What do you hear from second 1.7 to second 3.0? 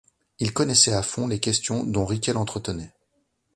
dont Riquet l'entretenait.